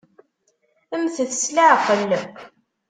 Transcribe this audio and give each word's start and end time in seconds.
Mmtet 0.97 1.31
s 1.41 1.43
leɛqel! 1.55 2.11